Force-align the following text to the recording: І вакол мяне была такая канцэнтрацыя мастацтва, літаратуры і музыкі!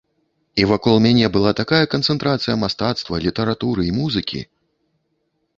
І 0.61 0.63
вакол 0.71 0.95
мяне 1.05 1.27
была 1.35 1.51
такая 1.59 1.85
канцэнтрацыя 1.93 2.55
мастацтва, 2.63 3.21
літаратуры 3.27 3.81
і 3.89 3.95
музыкі! 3.99 4.41